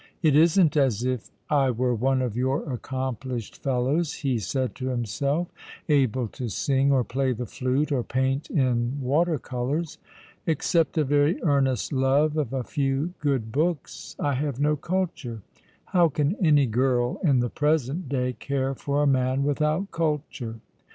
[0.23, 5.49] "It isn't as if I were one of your accomplished fellows," he said to himself,"
[5.89, 9.99] able to sing, or play the flute, or paint in water colours.
[10.47, 15.43] Except a very earnest love of a few good books, I have no culture.
[15.85, 20.55] How can any girl in the present day care for a man without culture